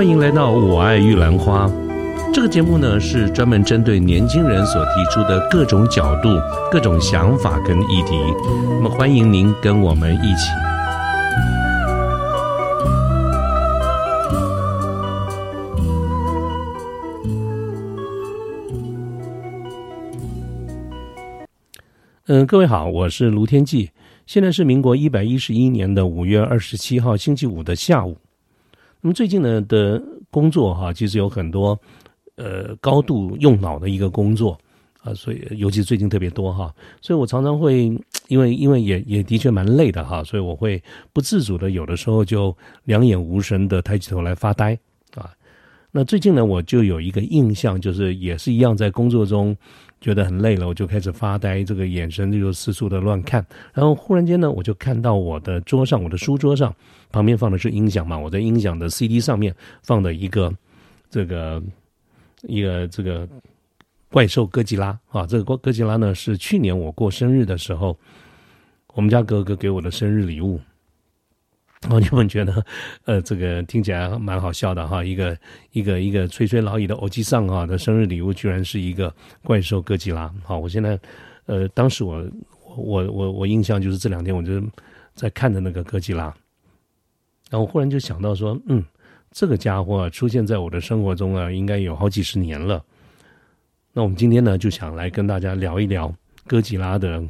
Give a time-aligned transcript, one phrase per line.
[0.00, 1.66] 欢迎来到《我爱玉兰花》
[2.32, 6.30] 这个节目呢，是专门针对年轻人所提出的各种角度、
[6.72, 8.18] 各种想法跟议题。
[8.46, 10.48] 那么，欢迎您跟我们一起。
[22.24, 23.90] 嗯，各位好，我是卢天记。
[24.24, 28.16] 现在是民国一百一十一年的五月二十七号星期五的下午。
[29.00, 31.78] 那么最近呢的工作哈，其实有很多
[32.36, 34.58] 呃高度用脑的一个工作
[35.02, 37.84] 啊，所以尤其最近特别多哈，所以我常常会
[38.28, 40.82] 因为因为也也的确蛮累的哈，所以我会
[41.12, 44.78] 不自主的有的时候就两眼无神的抬起头来发呆
[45.14, 45.30] 啊。
[45.90, 49.56] 那最近呢，我就有一个印象，就是也是一样在工作中。
[50.00, 53.44] 觉得很累了，我就开始发呆，这个眼神就四处的乱看。
[53.74, 56.74] 然后忽然间呢，我就看到我的桌上，我的书桌上
[57.10, 60.50] 旁边放的是音响嘛，我在音响的 CD 上面放的一个
[61.10, 61.62] 这个
[62.42, 63.28] 一个这个
[64.10, 67.98] 怪兽哥吉拉啊，这个哥哥吉拉呢是去年我过生日的时候，
[68.94, 70.58] 我们家哥哥给我的生日礼物。
[71.88, 72.64] 哦，你们觉得，
[73.06, 75.36] 呃，这个听起来蛮好笑的哈，一个
[75.72, 80.30] 一个一个垂垂老矣的欧吉桑哈的生日礼物，居然是一个怪兽哥吉拉。
[80.44, 81.00] 好，我现在，
[81.46, 82.22] 呃，当时我
[82.76, 84.62] 我我我印象就是这两天我就
[85.14, 86.24] 在看着那个哥吉拉，
[87.48, 88.84] 然后忽然就想到说，嗯，
[89.32, 92.84] 这个家伙出现在我的生活中啊，应该有好几十年了。
[93.94, 96.14] 那我们今天呢，就想来跟大家聊一聊
[96.46, 97.22] 哥吉拉的。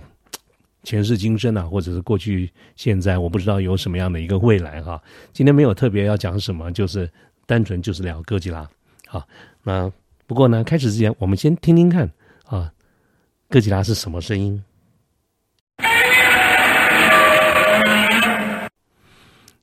[0.83, 5.01] 前世今生啊，或者是过去、现在，我不知道有什么样的一个未来哈。
[5.33, 7.11] 今天没有特别要讲什么，就是
[7.47, 8.69] 单纯就是聊哥吉拉。
[9.07, 9.27] 好，
[9.63, 9.91] 那
[10.27, 12.11] 不过呢，开始之前，我们先听听看
[12.47, 12.73] 啊，
[13.49, 14.63] 哥吉拉是什么声音？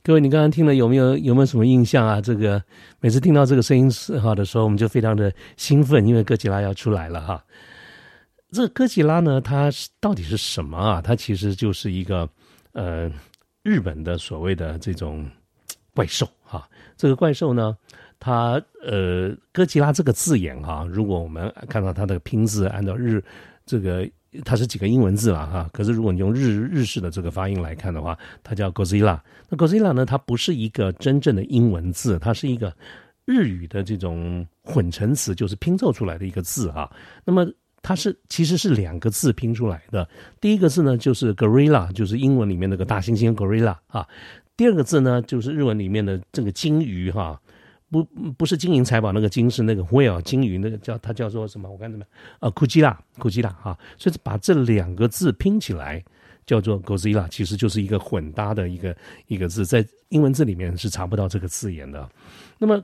[0.03, 2.21] 各位，你刚刚听了有没有有没有什么印象啊？
[2.21, 2.63] 这个
[3.01, 7.43] 每次听到这个声音是哈的时候，我们就非常的兴奋，因为哥吉拉要出来了哈。
[8.51, 9.69] 这个哥吉拉呢，它
[9.99, 11.01] 到底是什么啊？
[11.01, 12.27] 它其实就是一个
[12.71, 13.11] 呃
[13.61, 15.29] 日本的所谓的这种
[15.93, 16.67] 怪兽哈。
[16.95, 17.77] 这个怪兽呢，
[18.19, 23.21] 它呃哥吉拉这个字眼哈，如果我们看到它的拼字，按照日
[23.65, 24.09] 这个
[24.45, 25.69] 它是几个英文字了哈。
[25.73, 29.19] 可是如果你用日日式的这个发音来看的话，它叫 Godzilla。
[29.49, 32.73] 那 Godzilla 呢，它不是一个真正的英文字，它是一个
[33.25, 36.89] 日语的这种混成词，就是拼凑出来的一个字啊。
[37.25, 37.45] 那么
[37.87, 40.05] 它是其实是两个字拼出来的，
[40.41, 44.05] 第一个字呢就是 gorilla，就是英文里面那个大猩猩 gorilla 啊，
[44.57, 47.39] 第二个字呢就是日文里面的这个金鱼哈，
[47.89, 48.03] 不
[48.37, 51.71] 不是金银财宝那个金是那个 whale 金鱼那个叫它叫做什么？
[51.71, 52.09] 我看怎么样？
[52.41, 56.03] 呃，kujira kujira 哈，所以把这两个字拼起来
[56.45, 58.93] 叫做 Godzilla，其实就是一个混搭的一个
[59.27, 62.09] 一个字，在英文字里面是查不到这个字眼的，
[62.59, 62.83] 那么。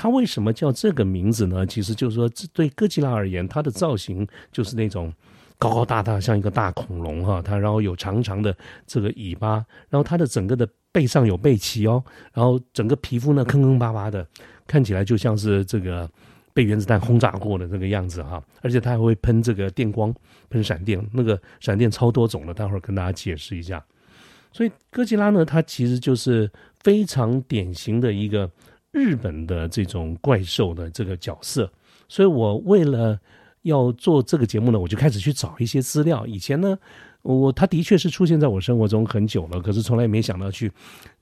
[0.00, 1.66] 它为什么叫这个名字呢？
[1.66, 5.12] 其实就是说，这对哥吉拉而言，它的造型就是那种
[5.58, 7.42] 高高大大，像一个大恐龙哈。
[7.42, 8.56] 它然后有长长的
[8.86, 9.56] 这个尾巴，
[9.90, 12.02] 然后它的整个的背上有背鳍哦，
[12.32, 14.26] 然后整个皮肤呢坑坑巴巴的，
[14.66, 16.10] 看起来就像是这个
[16.54, 18.42] 被原子弹轰炸过的这个样子哈。
[18.62, 20.14] 而且它还会喷这个电光，
[20.48, 23.84] 喷闪电，那个闪电超多种的，待会儿跟大家解释一下。
[24.50, 26.50] 所以哥吉拉呢，它其实就是
[26.82, 28.50] 非常典型的一个。
[28.92, 31.70] 日本的这种怪兽的这个角色，
[32.08, 33.18] 所以我为了
[33.62, 36.26] 要做这个节目呢，我就开始去找一些资料。
[36.26, 36.76] 以前呢，
[37.22, 40.72] 我他的确是出现在我生活中很久了，可是从来没想到去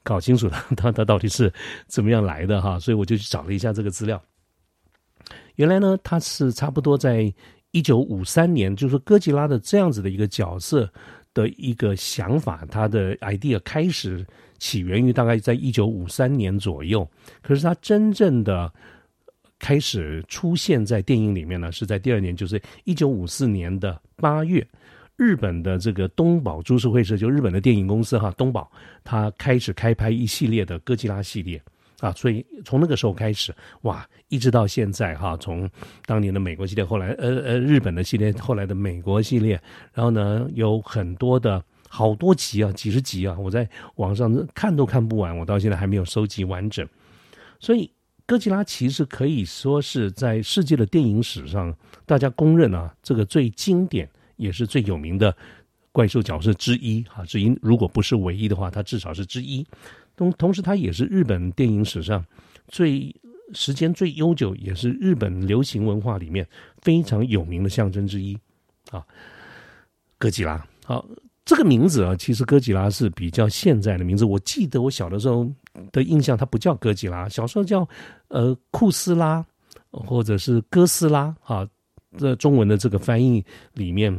[0.02, 1.52] 搞清楚他他到底是
[1.86, 2.78] 怎么样来的哈。
[2.78, 4.22] 所以我就去找了一下这个资料。
[5.56, 7.32] 原来呢，他是差不多在
[7.72, 10.90] 一九五三年，就是哥吉拉的这样子的一个角色
[11.34, 14.26] 的一个想法，他的 idea 开始。
[14.60, 17.08] 起源于大概在一九五三年左右，
[17.42, 18.68] 可是他真正的
[19.56, 24.66] 开始出现在电影里面呢，是在第二年，就是一九五四年的八月，
[25.14, 28.68] 日本的这个东宝株式会社，就日本的电影公司哈，东宝，
[29.04, 31.62] 它开始开拍一系列的哥吉拉系列
[32.00, 35.68] 啊，所以从那个时候开始，哇，一直到现在哈，从
[36.06, 39.60] 当年的美国系列，后来呃呃日本的系列，后来的美国系列，
[39.92, 41.62] 然后呢有很多的。
[41.90, 43.34] 好多集啊，几十集啊！
[43.38, 46.86] 我在网上看都看不完，我到现在还没有收集完整。
[47.58, 47.90] 所以，
[48.26, 51.74] 哥吉拉其实可以说是在世界的电影史上，
[52.04, 54.06] 大家公认啊，这个最经典
[54.36, 55.34] 也是最有名的
[55.90, 57.24] 怪兽角色之一哈。
[57.24, 59.66] 之一，如果不是唯一的话，它至少是之一。
[60.18, 62.22] 同同时，它也是日本电影史上
[62.66, 63.14] 最
[63.54, 66.46] 时间最悠久，也是日本流行文化里面
[66.82, 68.36] 非常有名的象征之一
[68.90, 69.02] 啊。
[70.18, 71.06] 哥吉拉，好。
[71.44, 74.26] 这个名字啊，其实哥吉拉是比较现在的名字。
[74.26, 75.50] 我记得我小的时候
[75.92, 77.88] 的印象，它不叫哥吉拉，小时候叫
[78.28, 79.42] 呃库斯拉
[79.90, 81.66] 或者是哥斯拉啊。
[82.16, 83.44] 这中文的这个翻译
[83.74, 84.14] 里面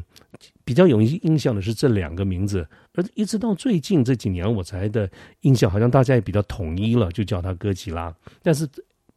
[0.70, 2.64] 比较有印象的是这两个名字，
[2.94, 5.10] 而一直到最近这几年，我才的
[5.42, 8.16] 印象好像大家也比较统一了，就叫它哥吉拉。
[8.44, 8.70] 但是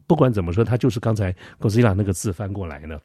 [0.07, 2.99] 不管怎么说，它就是刚才哥吉拉那个字翻过来的。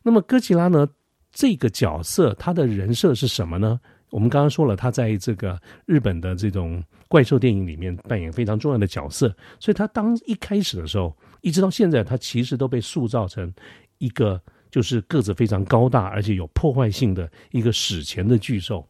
[0.00, 0.88] 那么哥吉拉呢，
[1.32, 3.80] 这个角色他的人设是什么呢？
[4.10, 13.52] 我们刚刚说了，他在这个日本的这种怪兽电影里面扮演非常重要的角色，所以他当一开始的时候，一直到现在，他其实都被塑造成
[13.98, 14.40] 一个。
[14.72, 18.84] 就是个子非常高大，而且有破坏性的一个史前的巨兽。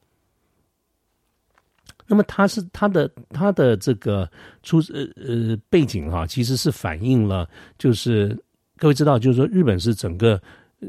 [2.06, 4.30] 那么，它是它的它的这个
[4.62, 7.48] 出呃呃背景哈，其实是反映了，
[7.78, 8.38] 就是
[8.76, 10.40] 各位知道，就是说日本是整个
[10.78, 10.88] 呃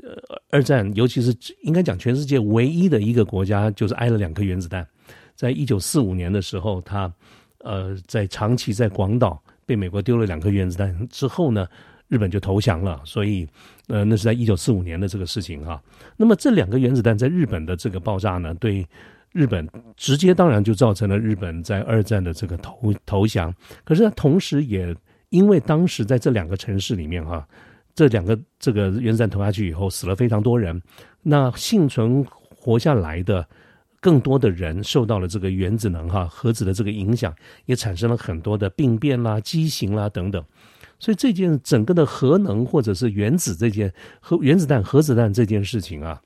[0.51, 4.87] 二战，尤其是应该讲全世界唯一的一个国家，就是挨了两颗原子弹。
[5.33, 7.11] 在一九四五年的时候，它
[7.59, 11.67] 呃在长崎在广岛被美国丢了两颗原子弹之后呢。
[12.09, 13.47] 日本就投降了，所以，
[13.93, 15.79] 呃，那是在一九四五年的这个事情哈。
[16.17, 18.83] 那么这两个原子弹在日本的这个爆炸呢，对
[19.31, 23.53] 日本直接当然就造成了日本在二战的这个投投降。
[23.83, 24.95] 可是同时也
[25.29, 27.47] 因为当时在这两个城市里面哈，
[27.93, 30.81] 这两个这个原子弹投下去以后死了非常多人，
[31.21, 33.47] 那幸存活下来的
[33.99, 37.31] 更多的人受到了这个原子能哈核子的这个影响，
[37.67, 40.43] 也产生了很多的病变啦、畸形啦等等。
[41.03, 46.21] 所以这件整个的核能或者是原子这件核原子弹核子弹这件事情啊，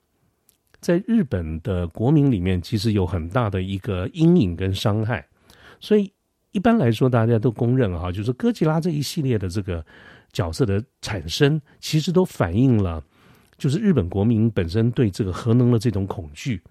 [0.80, 5.26] 在日本的国民里面其实有很大的一个阴影跟伤害。
[5.80, 6.14] 所以
[6.52, 9.84] 一般来说，大家都公认哈，就是哥吉拉这一系列的这个
[10.32, 13.04] 角色的产生，其实都反映了
[13.58, 16.62] 就是日本国民本身对这个核能的这种恐惧。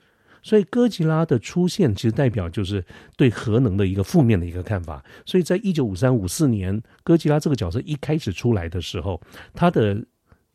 [0.46, 2.84] 所以哥吉拉的出现，其实代表就是
[3.16, 5.04] 对核能的一个负面的一个看法。
[5.24, 9.20] 所以在一九五三五四年，哥吉拉这个角色一开始出来的时候，
[9.54, 10.00] 他的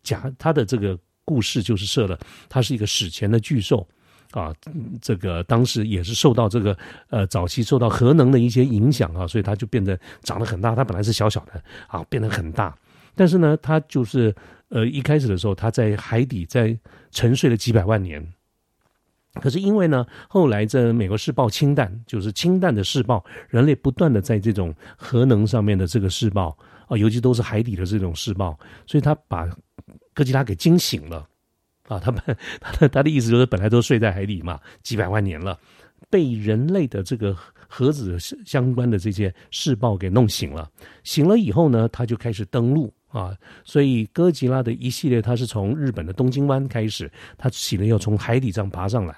[0.02, 2.18] 假他的这个故事就是设了，
[2.48, 3.86] 他是一个史前的巨兽
[4.32, 4.56] 啊，
[5.02, 6.78] 这个当时也是受到这个
[7.10, 10.74] 呃早期受到核能的一些影响啊，所以他就变得长得很大。
[10.74, 12.74] 他本来是小小的啊，变得很大。
[13.14, 14.34] 但是呢，他就是
[14.70, 16.80] 呃一开始的时候，他在海底在
[17.12, 18.26] 沉睡了几百万年。
[19.40, 26.58] 可是因为呢，后来这美国试爆氢弹，就是氢弹的试爆，人类不断的在这种核能上面的这个试爆
[26.88, 29.50] 啊，尤其都是海底的这种试爆，所以他把
[30.14, 31.26] 哥吉拉给惊醒了
[31.88, 31.98] 啊。
[31.98, 32.22] 他们
[32.60, 35.58] 他的他的意思就是本来都睡在海底嘛，几百万年了，
[36.10, 37.34] 被人类的这个
[37.70, 40.70] 核子相关的这些试爆给弄醒了。
[41.04, 42.94] 醒了以后呢，他就开始登陆。
[43.12, 49.16] 啊，所以哥吉拉的一系列，它是从日本的东京湾开始，它起了要从海底上爬上来，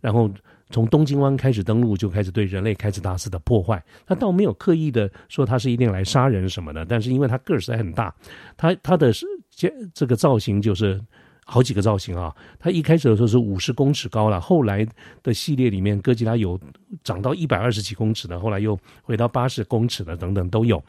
[0.00, 0.30] 然后
[0.70, 3.82] 从东京湾开始登陆，就开始对人类开始大肆的破坏。
[4.06, 8.14] 他倒没有刻意的说他是一定来杀人什么的，但是因为他个儿实在很大，
[8.56, 9.10] 他他的
[9.50, 11.00] 这这个造型就是
[11.44, 12.34] 好几个造型啊。
[12.58, 14.86] 他一开始的时候是五十公尺高了，后来
[15.22, 16.60] 的系列里面，哥吉拉有
[17.02, 20.80] 长到一百二十几公尺的，后来又回到八十公尺的，等等都有。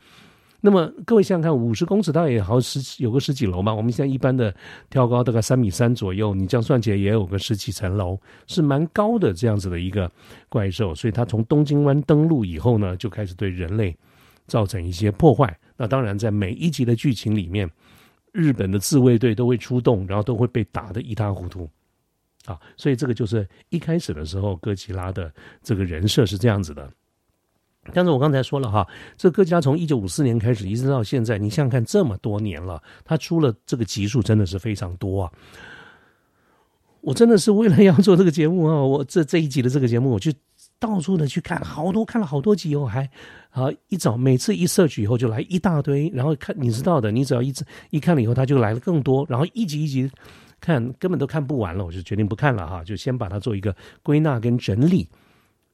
[0.63, 3.73] 那么各位想想看，五十公尺大概也好十有个十几楼嘛。
[3.73, 4.55] 我们现在一般的
[4.91, 8.15] 挑高大概三米三左右，你这样算起来也有个十几层楼，
[8.45, 10.09] 是蛮高的这样子的一个
[10.49, 10.93] 怪兽。
[10.93, 13.97] 所以它从东京湾登陆以后呢，就开始对人类
[14.45, 15.59] 造成一些破坏。
[15.75, 17.67] 那当然，在每一集的剧情里面，
[18.31, 21.67] 日本的自卫队都会出动，然后都会被打得一塌糊涂。
[22.45, 26.87] 啊，所以这个就是一开始的时候哥吉拉的这个人设是这样子的。
[27.93, 35.31] 但是我刚才说了哈，这哥吉拉从一九五四年开始一直到现在，你想想看，这么多年了，他出了这个集数真的是非常多啊！
[37.01, 40.31] 我真的是为了要做这个节目啊，我这这一集的这个节目，我就
[40.77, 43.09] 到处的去看，好多看了好多集以后，还
[43.49, 47.51] 啊一找每次一搜索以后就来一大堆，然后看你知道的，你只要一
[47.89, 50.07] 一看了以后，他就来了更多，然后一集一集
[50.59, 55.07] 看根本都看不完了，我就决定不看了哈，就先把它做一个归纳跟整理。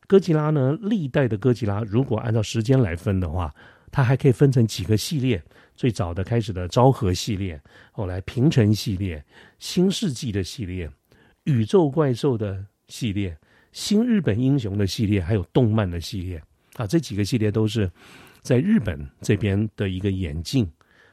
[0.07, 0.77] 哥吉拉呢？
[0.81, 3.53] 历代的哥吉拉，如果按照时间来分的话，
[3.91, 5.41] 它还可以分成几个系列。
[5.75, 7.61] 最早的开始的昭和系列，
[7.91, 9.23] 后来平成系列、
[9.59, 10.89] 新世纪的系列、
[11.43, 13.37] 宇宙怪兽的系列、
[13.73, 16.41] 新日本英雄的系列，还有动漫的系列
[16.77, 17.87] 啊，这几个系列都是
[18.41, 20.67] 在日本这边的一个演进。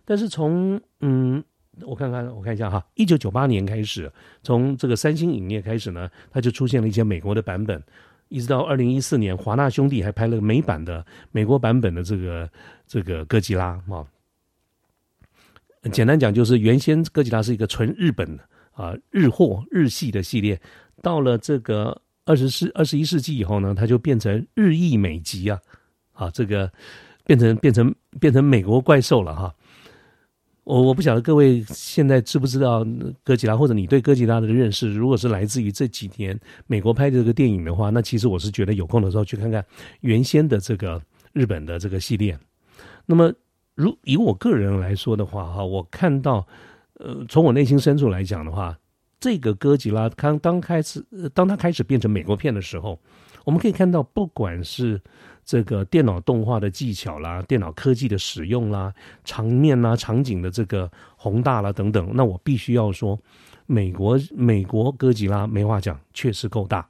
[0.07, 1.45] 但是从嗯，
[1.83, 4.11] 我看看，我看一下哈，一九九八年开始，
[4.43, 7.83] 从这个三星影业开始呢，它就出现了一些美国的版本。
[8.28, 12.50] 一直到二零一四年，华纳兄弟还拍了美版的美国版本的这个
[12.87, 14.04] 这个哥吉拉啊。
[15.93, 18.38] 简单讲，就是原先哥吉拉是一个纯日本
[18.73, 20.61] 啊日货日系的系列，
[21.02, 25.61] 到了这个二十世二十一世纪以后呢，它就变成日裔美籍啊
[26.12, 26.73] 啊这个
[27.25, 29.54] 变成变成变成美国怪兽了哈。
[30.64, 32.87] 我我不晓得各位现在知不知道
[33.23, 39.64] 哥吉拉，或者你对哥吉拉的认识，如果是来自于这几年美国拍的这个电影的话，那其实我是觉得有空的时候去看看
[40.00, 41.00] 原先的这个
[41.33, 42.37] 日本的这个系列。
[43.04, 43.30] 那么，
[43.75, 46.47] 如以我个人来说的话，哈，我看到，
[46.94, 48.78] 呃，从我内心深处来讲的话，
[49.21, 51.04] 这个哥吉拉刚刚开始，
[51.35, 52.99] 当他开始变成美国片的时候，
[53.44, 54.99] 我们可以看到，不管是
[55.45, 58.93] 这个电脑动画的技巧啦，电脑科技的使用啦，
[59.25, 63.19] 场面啦，场景的这个宏大啦等等，那我必须要说，
[63.67, 66.89] 美国美国哥吉拉没话讲，确实够大。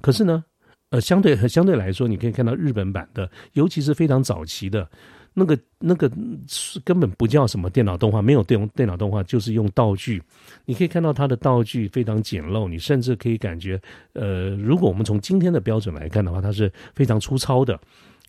[0.00, 0.44] 可是呢，
[0.90, 4.88] 呃，相对相对来说，你可以看到日本版的，尤其是非常早期的。
[5.36, 6.10] 那个那个
[6.46, 10.22] 是根本不叫什么电脑动画，没有电电脑动画，就是用道具。
[10.64, 13.80] 你可以看到它的道具非常简陋，你甚至可以感觉，
[14.12, 17.78] 呃，如果我们从今天的标准来看的话，它是非常粗糙的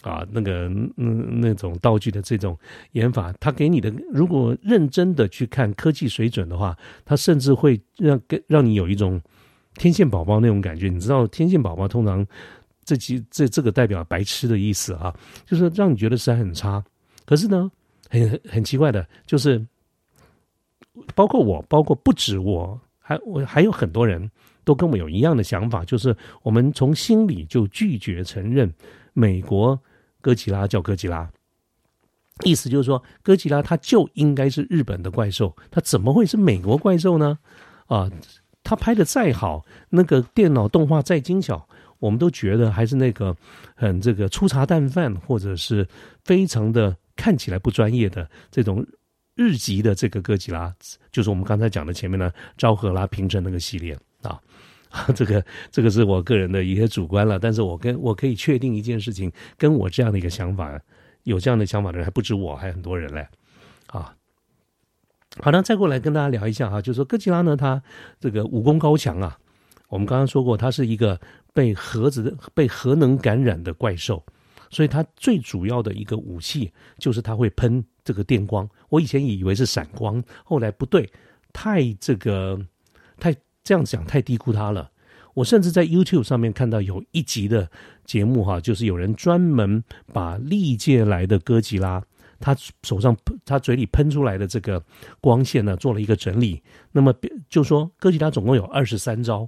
[0.02, 0.26] 啊。
[0.32, 2.58] 那个嗯那种道具的这种
[2.94, 9.22] 演法，它给你的，如果认真的去看科技水准的话，它甚至会让给让你有一种
[9.76, 10.90] 天线宝宝那种感觉。
[10.90, 12.26] 你知道，天线宝宝通常
[12.84, 16.84] 这其这这个代表白痴的意思啊，就是让你觉得实在很差。
[17.26, 17.72] 可是呢，
[18.10, 19.66] 很很很奇怪的，就是
[21.14, 24.30] 包括我，包括不止我，还我还有很多人
[24.64, 28.74] 都跟我有一样的想法，就是我们从心里就拒绝承认
[29.14, 29.80] 美国
[30.22, 31.30] 哥吉拉叫哥吉拉，
[32.44, 37.40] 意思就是说哥吉拉它就应该是日本的怪兽，它怎么会是美国怪兽呢？
[37.88, 38.10] 啊，
[38.64, 41.68] 它拍的再好，那个电脑动画再精巧。
[42.00, 43.36] 我们都觉得还是那个
[43.74, 45.88] 很这个粗茶淡饭，或者是
[46.24, 48.86] 非常的看起来不专业的这种
[49.36, 50.74] 日籍的这个哥吉拉，
[51.12, 54.40] 就是我们刚才讲的前面的昭和拉平成那个系列啊。
[55.14, 60.80] 这个这个是我个人的一些主观了，但是我跟我可以确定一件事情，跟我这样的一个想法，
[61.24, 63.28] 有这样的想法的人还不止我，还很多人嘞
[63.88, 64.16] 啊。
[65.42, 67.84] 好的，再过来跟大家聊一下哈，就是说哥吉拉呢，他
[68.22, 69.38] 这个武功高强啊。
[69.90, 71.20] 我们刚刚说过，它是一个
[71.54, 74.26] 被核子的、被核能感染的怪兽，
[74.76, 78.70] 所以它最主要的一个武器就是它会喷这个电光。
[78.90, 81.10] 我以前以为是闪光，后来不对，
[81.54, 82.60] 太这个
[83.18, 84.92] 太这样讲太低估它了。
[85.34, 87.72] 我甚至在 YouTube 上面看到有一集的
[88.04, 92.04] 节目哈，就是有人专门把历届来的哥吉拉，
[92.42, 92.54] 他
[92.84, 93.16] 手上
[93.46, 94.84] 他嘴里喷出来的这个
[95.22, 96.62] 光线呢，做了一个整理。
[96.92, 97.16] 那么
[97.48, 99.48] 就说哥吉拉总共有二十三招。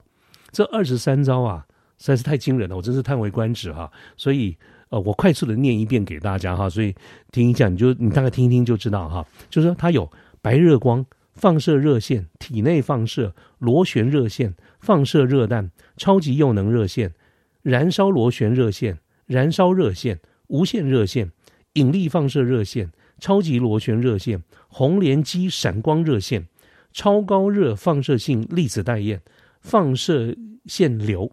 [0.52, 1.66] 这二十三招啊，
[1.98, 3.92] 实在是太惊人了，我真是叹为观止哈。
[4.16, 4.58] 所以，
[4.90, 6.70] 呃，我快速的念一遍给大家哈。
[6.70, 6.94] 所以
[7.32, 9.26] 听一下，你就你大概听一听就知道哈。
[9.50, 10.10] 就是说，它有
[10.42, 17.14] 白热光、放射热线、体内放射、螺旋热线、放射热弹、超级又能热线、
[17.62, 21.32] 燃烧螺旋热线、燃烧热线、无线热线、
[21.74, 26.48] 引力放射热线、超级螺旋热线、红莲机闪光热线、
[26.94, 29.22] 超高热放射性粒子带焰。
[29.60, 30.34] 放射
[30.66, 31.30] 线流、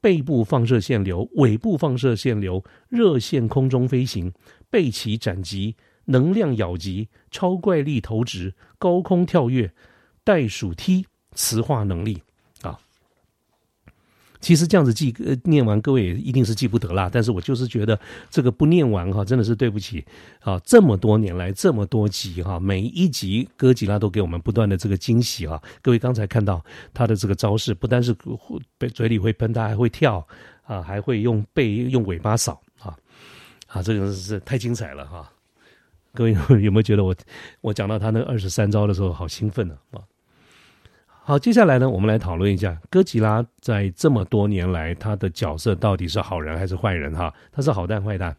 [0.00, 4.32] 背部放射线流、尾部放射线流、热线空中飞行、
[4.70, 5.76] 背鳍斩击、
[6.06, 9.72] 能量咬击、超怪力投掷、高空跳跃、
[10.24, 12.22] 袋鼠踢、磁化能力。
[14.40, 17.10] 其实这样子记呃念完，各位也一定是记不得啦。
[17.12, 17.98] 但是我就是觉得
[18.30, 20.04] 这个不念完哈，真的是对不起
[20.40, 20.58] 啊！
[20.64, 25.62] 这么多年来这么多集哈，每一集哥吉拉都给我们不断的这个惊喜啊！
[25.82, 28.16] 各位刚才看到他的这个招式，不单是
[28.78, 30.26] 被嘴里会喷，他还会跳
[30.64, 32.96] 啊，还会用背用尾巴扫啊
[33.66, 33.82] 啊！
[33.82, 35.30] 这个是太精彩了哈！
[36.14, 37.14] 各位 有没有觉得我
[37.60, 40.00] 我讲到他那二十三招的时候好兴奋呢啊？
[41.22, 47.14] 好，接下来呢，我们来讨论一下哥吉拉在这么多年来他的角色到底是好人还是坏人？
[47.14, 48.36] 哈，他是好蛋坏蛋。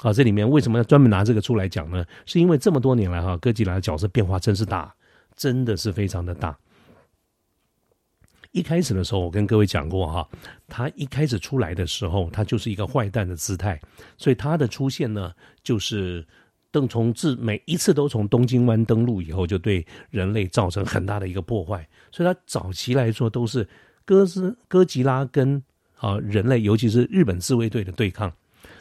[0.00, 2.04] 好，这里面为什么要专门拿这个出来讲呢？
[2.24, 4.94] 是因为这么多年来哈，哥吉拉的角色变化真是大，
[5.34, 6.56] 真的是非常的大。
[8.52, 10.28] 一开始的时候，我跟各位讲过哈，
[10.68, 13.80] 他一开始出来的时候，他就是一个坏蛋的姿态，
[14.16, 15.32] 所以他的出现呢，
[15.64, 16.24] 就是。
[16.72, 21.86] 邓从自每一次都从东京湾登陆以后，就对人类造成很大的一个破坏。
[22.12, 23.66] 所以，他早期来说都是
[24.04, 25.62] 哥斯哥吉拉跟
[25.96, 28.32] 啊人类，尤其是日本自卫队的对抗。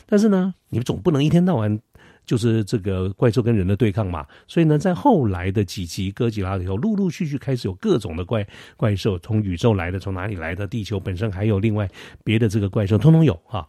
[0.06, 1.80] 但是呢，你们总不能一天到晚
[2.26, 4.26] 就是这个怪兽跟人的对抗嘛。
[4.48, 10.66] 所以呢，在后来的几集哥吉拉里头，陆陆续续开始有各种的怪怪兽，从宇宙来的，从哪里来的？
[10.68, 11.88] 地球本身还有另外
[12.24, 13.68] 别的这个怪兽，通通有哈。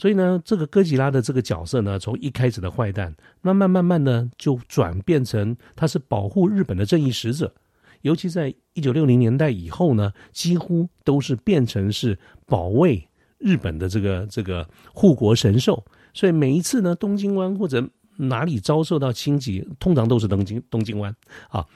[0.00, 7.52] 所以呢，这个哥吉拉的这个角色呢，从一开始的坏蛋，慢慢慢慢呢，就转变成他是保护日本的正义使者。
[8.00, 21.14] 尤其在一九六零年代以后呢，几乎都是变成是保卫日本的这个这个护国神兽，所以每一次呢，东京湾或者哪里遭受到侵袭，通常都是东京东京湾
[21.50, 21.66] 啊，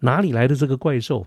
[0.00, 1.26] 哪里来的这个怪兽？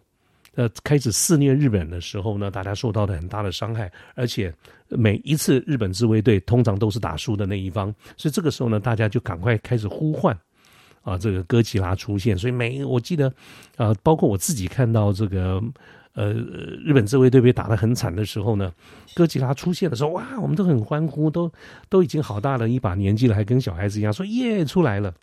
[0.56, 4.54] 呃，开始肆虐日本的时候呢，大家受到了很大的伤害，而且
[4.90, 10.38] 每一次日本自卫队通常都是打输的那一方，所以这个时候呢，大家就赶快开始呼唤
[11.04, 12.38] 啊，这个哥吉拉出现。
[12.38, 13.32] 所以每我记得
[13.76, 15.62] 啊，包括我自己看到这个
[16.14, 18.72] 呃日本自卫队被打得很惨的时候呢，
[19.14, 21.52] 哥吉拉出现的时候，哇，我们都很欢呼，都
[21.90, 25.14] 都已经好大了一把年纪了，还跟小孩子一样说耶出来了。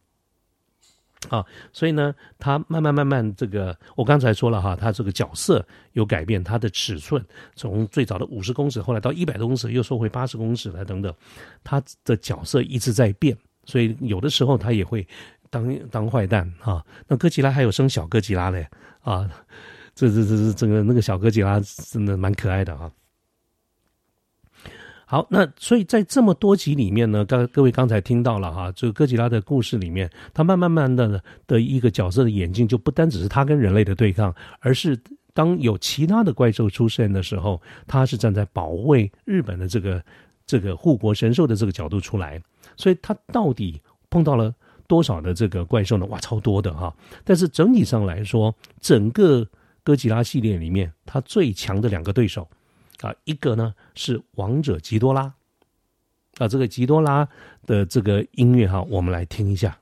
[1.29, 7.25] 啊，所以呢，他慢慢慢慢，这个我刚才说了哈，他这个角色有改变，他的尺寸
[7.55, 11.15] 从最早的五十公尺，后来到一百多公尺，又收回八十公尺了等等，
[11.63, 15.07] 他的角色一直在变，所以有的时候他也会
[15.49, 16.85] 当当坏蛋啊。
[17.07, 18.67] 那哥吉拉还有生小哥吉拉嘞
[19.03, 19.31] 啊，
[19.95, 22.91] 这这这这这个那个小哥吉拉真的蛮可爱的啊。
[25.13, 34.99] 好，那所以在这么多集里面呢，刚各位刚才听到了哈，这个哥吉拉的故事里面，他慢慢慢的的一个角色的演进，就不单只是他跟人类的对抗，而是
[35.35, 40.03] 当有其他的怪兽出现的时候，他是站在保卫日本的这个
[40.47, 42.43] 这个护国神兽的这个角度出来。
[42.79, 43.79] 所以他到底
[44.09, 44.51] 碰到了
[44.87, 46.07] 多少的这个怪兽呢？
[46.07, 46.91] 哇，超多的哈！
[47.23, 49.47] 但是整体上来说，整个
[49.85, 52.49] 哥吉拉系列里面，他最强的两个对手。
[53.03, 55.23] 啊，一个呢是王者吉多拉，
[56.39, 57.29] 啊，这个吉多拉
[57.67, 59.77] 的这个音乐哈，我们来听一下。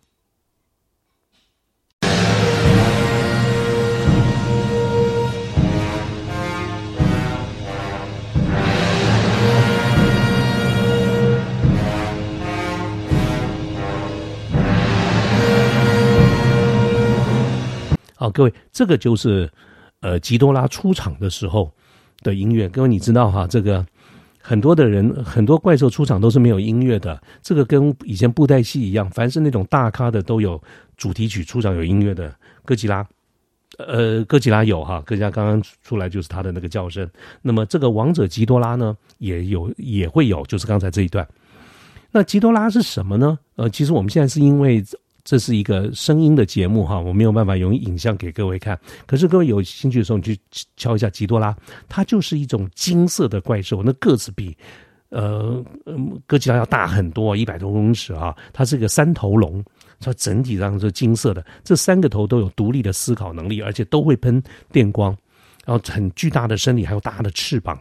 [18.16, 19.50] 好，各位，这个就是
[20.00, 21.70] 呃吉多拉出场的时候。
[22.22, 23.84] 的音乐，各位你知道哈，这个
[24.40, 30.60] 很多的人很多怪兽出场都是没有音乐的，这个跟以前布袋戏一样，凡是那种大咖的都有
[30.96, 32.34] 主题曲出场有音乐的。
[32.64, 33.06] 哥吉拉，
[33.78, 37.08] 呃，哥吉拉有哈，哥吉拉刚刚出来就是他的那个叫声。
[37.42, 41.26] 那么这个王者吉多拉呢，也有也会有，就是刚才这一段。
[42.12, 43.38] 那吉多拉是什么呢？
[43.56, 44.84] 呃，其实我们现在是因为。
[45.24, 48.78] 这是一个声音的节目哈，我没有办法用影像给各位看。
[49.06, 50.38] 可是各位有兴趣的时候，你去
[50.76, 51.56] 敲一下吉多拉，
[51.88, 54.56] 它就是一种金色的怪兽，那个子比
[55.10, 55.62] 呃
[56.26, 58.36] 哥吉拉要大很多，一百多公尺啊。
[58.52, 59.62] 它是个三头龙，
[59.98, 65.16] 它整体上是金色的，这三个头都有独立的思考能力，而且都会喷电光，
[65.66, 67.78] 然后很巨大的身体，还有大的翅膀，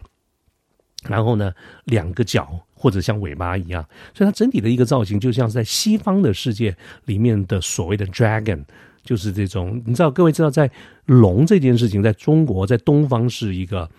[1.03, 1.53] 然后呢，
[1.85, 2.59] 两个脚。
[2.81, 8.63] 或者像尾巴一样，所以它整体的一个造型就像是在西方的世界里面的所谓的 dragon，
[9.03, 9.83] 就是这种。
[9.85, 10.71] 你知道，各位知道，在
[11.05, 13.89] 龙这件事情，在中国，在东方是一个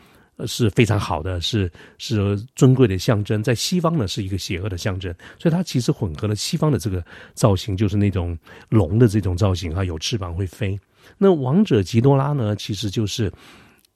[0.46, 5.14] 是非常好的，是是尊贵的象征；在西方呢，是一个邪恶的象征。
[5.38, 8.34] 所以它其实混合了西方的这个造型，就是那种
[8.70, 10.80] 龙的这种造型啊，有翅膀会飞。
[11.18, 13.30] 那王者吉多拉呢，其实就是。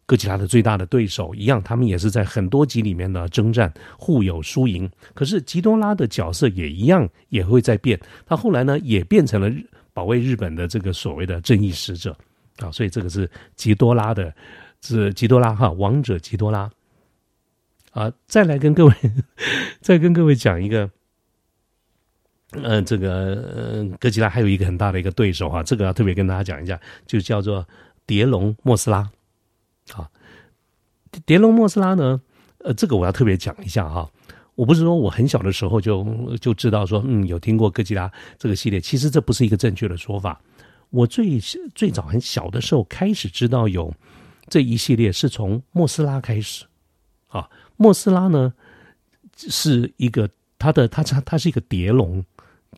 [0.06, 4.90] 哥吉拉的最大的对手一样，他们也是在很多集里面呢征战，互有输赢。
[5.14, 7.98] 可是吉多拉的角色也一样，也会在变。
[8.26, 9.50] 他后来呢，也变成了
[9.94, 12.14] 保卫日本的这个所谓的正义使者
[12.58, 12.70] 啊。
[12.70, 14.34] 所以这个是吉多拉的，
[14.82, 16.70] 是吉多拉哈，王者吉多拉
[17.92, 18.12] 啊。
[18.26, 18.94] 再来跟各位，
[19.80, 20.90] 再跟各位讲一个，
[22.50, 27.66] 嗯，这个哥吉拉还有一个很大的一个对手哈，这个要特别跟大家讲一下，就叫做
[28.06, 29.08] 蝶龙莫斯拉。
[29.92, 30.08] 啊，
[31.26, 32.20] 蝶龙莫斯拉呢？
[32.58, 34.10] 呃，这个我要特别讲一下哈。
[34.54, 40.40] 我不是说我很小的时候就就知道说，嗯，有听过哥吉拉这个系列，其实这不是一个正确的说法。
[40.88, 41.38] 我最
[41.74, 43.92] 最早很小的时候开始知道有
[44.48, 46.64] 这一系列，是从莫斯拉开始。
[47.28, 48.54] 啊，莫斯拉呢
[49.36, 52.24] 是一个它的它它它是一个蝶龙，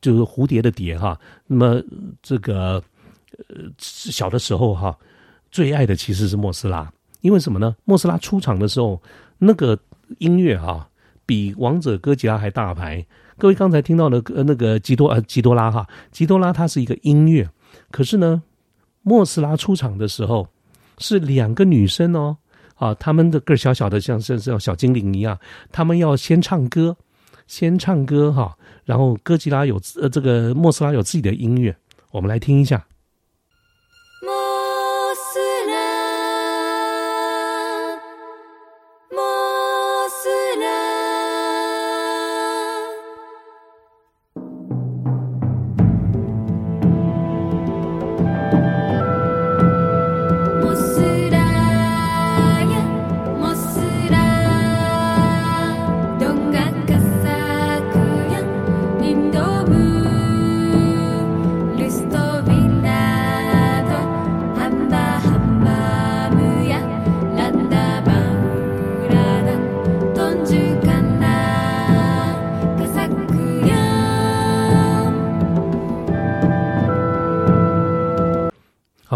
[0.00, 1.20] 就是蝴蝶的蝶哈。
[1.46, 1.82] 那么
[2.22, 2.82] 这个
[3.48, 4.98] 呃小的时候哈。
[5.52, 6.92] 最爱的其实是莫斯拉，
[7.26, 7.74] 因为什么呢？
[7.84, 9.02] 莫斯拉出场的时候，
[9.38, 9.76] 那个
[10.18, 10.88] 音乐哈，
[11.26, 13.04] 比王者哥吉拉还大牌。
[13.36, 17.50] 各位刚才听到的呃那个吉多呃吉多拉哈，吉多拉它是一个音乐，
[17.90, 18.44] 可是呢，
[19.02, 20.46] 莫斯拉出场的时候
[20.98, 22.36] 是两个女生哦，
[22.76, 25.36] 啊，她们的个小小的像像像小精灵一样，
[25.72, 26.96] 她们要先唱歌，
[27.48, 31.76] 先唱歌哈，然后哥吉拉有呃这个莫斯拉有自己的音乐，
[32.12, 32.86] 我们来听一下。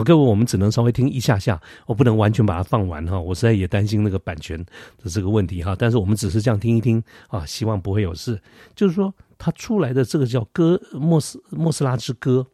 [0.04, 4.58] 各位，我们只能稍微听一下下，我不能完全把它放完哈，我实在也担心那个版权
[5.02, 5.76] 的这个问题哈。
[5.78, 8.40] 但是我们只是这样听一听啊，希望不会有事。
[8.74, 12.46] 就是说，他出来的这个叫《歌莫斯莫斯拉之歌》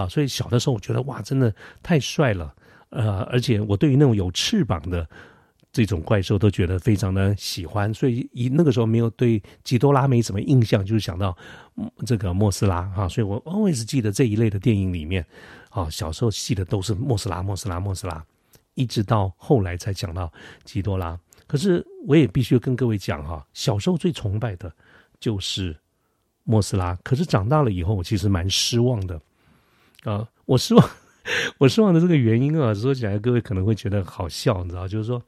[0.00, 2.54] 啊，所以小的时候我觉得哇，真的太帅了，
[2.90, 5.08] 呃，而且我对于那种有翅膀的。
[5.72, 11.36] 这种怪兽都觉得非常的喜欢，所以以那个时候没有对吉多拉没什么印象，就是想到
[12.04, 15.24] 这个莫斯拉哈，所以我 always 记得这一类的电影里面，
[15.68, 18.24] 啊，小时候戏的都是莫斯拉，莫斯拉，莫斯拉，
[18.74, 20.32] 一直到后来才讲到
[20.64, 21.16] 吉多拉。
[21.46, 24.72] 可是我也必须跟各位讲哈，小时候最崇拜的
[25.20, 25.76] 就是
[26.42, 29.20] 莫斯拉，可是长大了以后，我其实蛮失望的
[30.02, 30.90] 啊，我失望，
[31.58, 35.22] 我失望的这个原因啊，说起来各位可能会觉得好笑，你知道，就是说。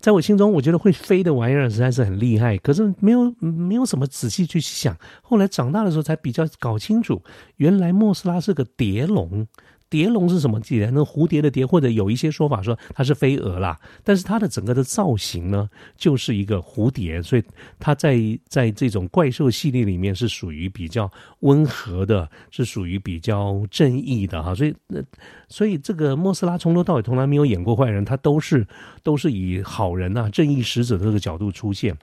[0.00, 4.96] 在我心中，我觉得会飞的玩意儿实在是很厉害，可是没有没有什么仔细去想。
[5.22, 7.22] 后来长大的时候才比较搞清楚，
[7.56, 9.46] 原来莫斯拉是个蝶龙。
[9.90, 10.60] 蝶龙是什么？
[10.60, 13.78] 记得那蝴蝶的蝶，或者有一些说法说它是飞蛾啦。
[14.04, 17.42] 但是它的整个的造型呢，就是一个蝴蝶，所以
[17.78, 24.54] 它在在这种怪兽系列里面是属于比较温和的，是属于比较正义的哈。
[24.54, 25.00] 所以那
[25.48, 28.66] 所以这个莫斯拉从头到尾从来没有演过坏人，他都是
[29.02, 31.96] 都是以好人呐、正义使者的这个角度出现。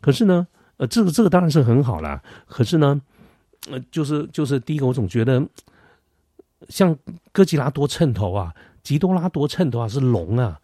[0.00, 2.22] 可是呢，呃，这个这个当然是很好啦。
[2.46, 3.02] 可是呢，
[3.68, 5.44] 呃，就是就是第一个，我总觉得。
[6.68, 6.96] 像
[7.32, 10.58] 哥吉拉多衬头啊，吉多拉多衬头啊，是龙啊，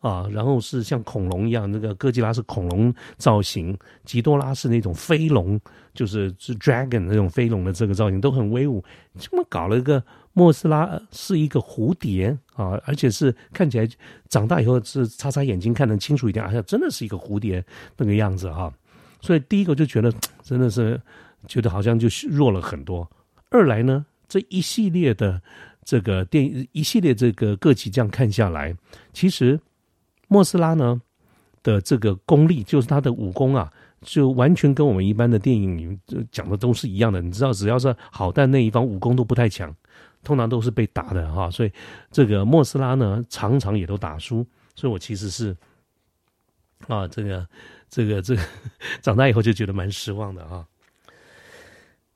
[0.00, 5.60] 啊，然后是像恐龙一样，那个哥吉拉是恐龙造型，吉多拉是那种飞龙，
[5.94, 8.82] 就是是 dragon 那种飞龙的这个造型都很威武。
[9.18, 13.88] 这么搞了一个莫斯拉是一个蝴蝶啊，而且是看起来
[14.28, 17.64] 长大以后是擦擦眼睛看得清楚一点，好像真的是一个蝴蝶
[17.96, 18.72] 那个样子哈。
[19.20, 20.12] 所以第一个就觉得
[20.42, 21.00] 真的是
[21.46, 23.08] 觉得好像就弱了很多。
[23.50, 24.04] 二来呢？
[24.34, 25.40] 这一系列的
[25.84, 28.76] 这个电影，一系列这个各级这样看下来，
[29.12, 29.60] 其实
[30.26, 31.00] 莫斯拉呢
[31.62, 35.96] 的这个功力，就是他的武功啊，就完全跟我们一般的电影里
[36.32, 37.22] 讲的都是一样的。
[37.22, 39.72] 你知道，只要是好，但那一方武功都不太强，
[40.24, 41.48] 通常都是被打的哈。
[41.48, 41.70] 所以
[42.10, 44.44] 这个莫斯拉呢，常常也都打输。
[44.74, 45.56] 所以我其实是
[46.88, 47.46] 啊，这个
[47.88, 48.42] 这个这个
[49.00, 50.66] 长大以后就觉得蛮失望的哈。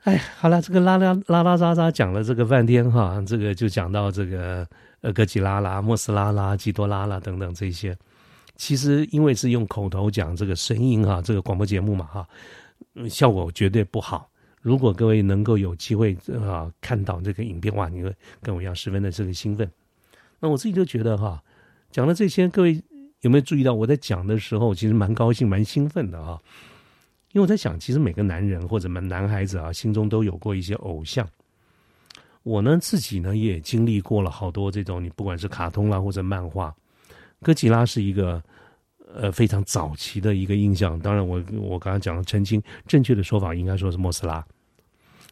[0.09, 4.67] 哎，好了，这个拉拉拉拉扎扎讲了这个半天哈，这个就讲到这个
[5.03, 7.95] 呃哥吉拉啦、莫斯拉啦、基多拉啦等等这些。
[8.57, 12.27] 其实因为是用口头讲这个声音哈，这个广播节目嘛哈，
[13.07, 14.31] 效果绝对不好。
[14.63, 18.11] 如果各位能够有机会啊看到这个影片的话，你会
[18.43, 19.71] 跟我一样十分的这个兴奋。
[20.41, 21.39] 那我自己就觉得哈，
[21.91, 22.83] 讲了这些，各位
[23.21, 26.41] 有没有注意到我在讲的时候，其实蛮高兴、蛮兴奋的哈。
[27.39, 31.25] 因为我在想，其实每个男人或者们男孩子啊，心中都有过一些偶像。
[32.43, 36.75] 我呢自己呢也经历过了好多这种，你不管是卡通啦或者漫画，
[37.41, 38.43] 哥吉拉是一个
[39.15, 40.99] 呃非常早期的一个印象。
[40.99, 44.45] 当然，我我刚刚讲了澄清，正确的说法应该说是莫斯拉。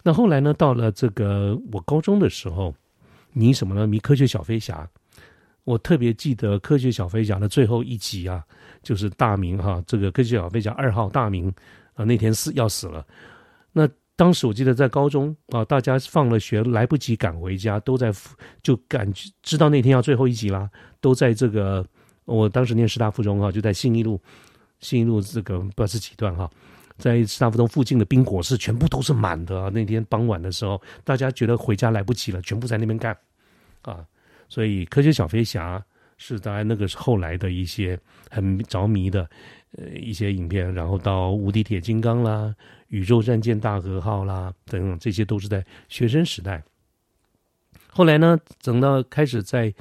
[0.05, 2.73] 那后来呢，到了这个我高中的时候，
[3.33, 3.85] 迷什么呢？
[3.85, 4.89] 迷科学小飞侠。
[5.65, 8.45] 我特别记得科学小飞侠的最后一集啊，
[8.85, 11.53] 就是大明哈，这个科学小飞侠二号大明。
[11.97, 13.05] 啊，那天死要死了。
[13.73, 18.13] 那当时我记得在高中啊，大家放了学来不及赶回家，都在
[18.63, 21.85] 就感知道那天要最后一集啦，都在这个
[22.25, 24.19] 我当时念师大附中哈，就在信义路，
[24.81, 26.51] 信义路这个不知道是几段哈，
[26.97, 29.69] 在师大附中附近的冰果室全部都是满的啊。
[29.69, 33.15] 那天傍晚的时候，大家觉得回家来不及了，全部在那边干
[33.83, 34.03] 啊。
[34.49, 35.85] 所以科学小飞侠
[36.17, 37.99] 是当然那个后来的一些
[38.31, 39.29] 很着迷的。
[39.79, 42.55] 呃，一些影片，然后到无敌铁金刚啦、
[42.89, 46.65] 宇宙战舰大和号啦等等，这些都是在学生时代。
[47.91, 49.75] 后来呢，等到开始在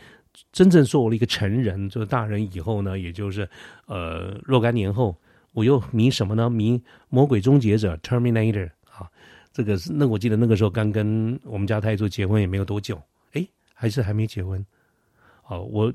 [0.52, 3.50] 真正做了一个成人，就是大人以后呢，也就是
[3.86, 5.16] 呃若干年后，
[5.54, 6.50] 我又迷什么呢？
[6.50, 9.10] 迷魔鬼终结者 （Terminator） 啊，
[9.54, 14.66] 这个是那我记得那个时候刚跟我们家太祖结婚也没有多久，哎，还是还没结婚。
[15.42, 15.94] 好，我。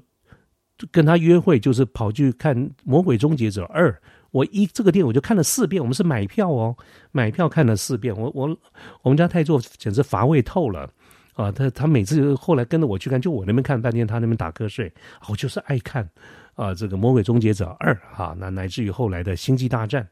[0.90, 3.90] 跟他约会就是跑去看《魔鬼终结者二》，
[4.30, 6.76] 我一这个电影我就看了四遍，我们是买票哦，
[7.12, 8.56] 买票看了四遍，我我
[9.02, 10.88] 我们家太座简直乏味透了
[11.34, 11.50] 啊！
[11.52, 14.92] 他他每次后来跟着我去看，就我那边看半天，他那边打瞌睡，
[15.28, 16.08] 我就是爱看
[16.54, 16.74] 啊！
[16.74, 20.02] 这个《魔鬼终结者二》哈，那乃至于后来的《星际大战》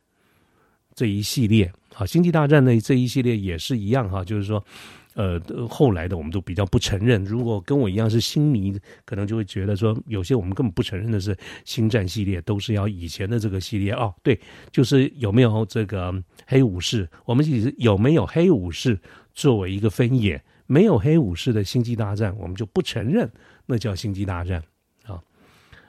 [0.95, 4.65] 这一系列啊，《星际大战》的这一系列也是一样哈，就是说。
[5.15, 7.25] 呃，后来的我们都比较不承认。
[7.25, 14.15] 如果跟我一样是星迷，可能就会觉得说，有些我们根本不承认的是星战系列，都是要以前的这个系列哦。
[14.23, 14.39] 对，
[14.71, 16.15] 就是有没有这个
[16.47, 17.09] 黑武士？
[17.25, 18.99] 我们其实有没有黑武士
[19.35, 23.29] 作为一个分野，没有黑武士的星际大战，我们就不承认
[23.67, 24.63] 那叫星际大战
[25.05, 25.21] 啊。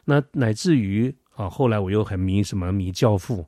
[0.05, 3.45] 那乃至于啊，后来我又很迷什么迷教父。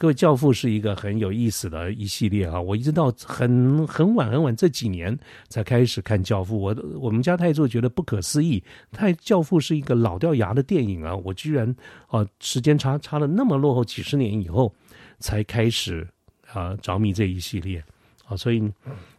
[0.00, 2.58] 各位，《教父》是一个很有意思的一系列啊！
[2.58, 5.14] 我一直到很很晚很晚这几年
[5.48, 11.14] 才开始看《教父》，我我们家太座觉得不可思议，太《教父》是一个老掉牙的电影啊！
[11.14, 14.74] 我居然啊，时间差差了那么落后，几十年以后
[15.18, 16.08] 才开始
[16.50, 17.84] 啊着迷这一系列
[18.24, 18.34] 啊！
[18.34, 18.72] 所以，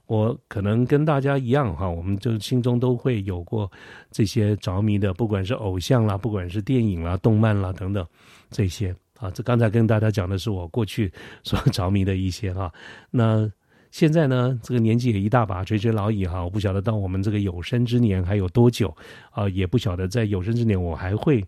[0.08, 3.72] 我可能跟大家一样哈，我们就心中都会有过
[4.10, 8.04] 这些着迷的，不管是偶像啦，不管是电影啦、动漫啦等等
[8.50, 8.96] 这些。
[9.22, 12.74] 啊，这刚才跟大家讲的是我过去所着迷的一些哈。
[13.12, 13.50] 那
[13.92, 16.44] 现在呢，这个年纪也一大把，垂垂老矣哈。
[16.44, 18.96] 我不晓得到我们这个有生之年还有多久
[19.30, 21.46] 啊，也不晓得在有生之年我还会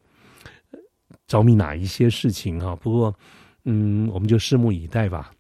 [1.25, 2.75] 着迷哪一些事情哈。
[2.75, 3.15] 不过，
[3.63, 5.31] 嗯，我们就拭目以待吧。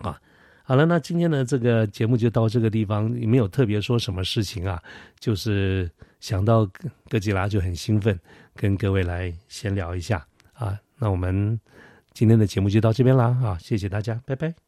[0.00, 0.20] 啊，
[0.64, 4.82] 好了，那今天的这个节目就到这个地方，没有特别说什么事情啊，
[5.20, 6.68] 就是想到
[7.08, 8.18] 哥吉拉就很兴奋，
[8.56, 10.76] 跟各位来闲聊一下啊。
[11.04, 11.60] 那我们
[12.14, 14.63] 今天的节目就到这边啦，啊，谢谢大家，拜拜。